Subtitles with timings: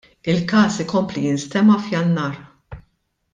[0.31, 2.35] Il-każ ikompli jinstema' f'Jannar.